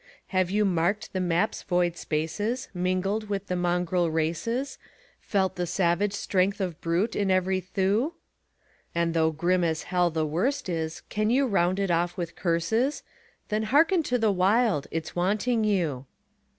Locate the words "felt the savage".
5.19-6.13